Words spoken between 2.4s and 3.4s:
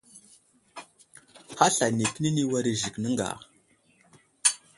war i Zik nəŋga.